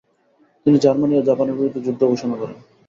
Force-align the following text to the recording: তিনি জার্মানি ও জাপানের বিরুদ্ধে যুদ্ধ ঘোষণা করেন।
তিনি 0.65 0.77
জার্মানি 0.79 1.13
ও 1.17 1.27
জাপানের 1.27 1.57
বিরুদ্ধে 1.57 1.83
যুদ্ধ 1.85 2.01
ঘোষণা 2.11 2.35
করেন। 2.37 2.57